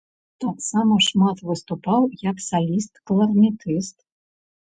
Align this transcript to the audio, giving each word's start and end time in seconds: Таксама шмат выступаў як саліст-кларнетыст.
Таксама 0.43 0.95
шмат 1.07 1.43
выступаў 1.49 2.01
як 2.29 2.37
саліст-кларнетыст. 2.47 3.97